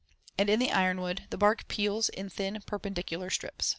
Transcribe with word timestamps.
54, 0.35 0.35
and 0.39 0.49
in 0.49 0.59
the 0.59 0.71
ironwood, 0.71 1.21
the 1.29 1.37
bark 1.37 1.67
peels 1.67 2.09
in 2.09 2.27
thin 2.27 2.59
perpendicular 2.65 3.29
strips. 3.29 3.69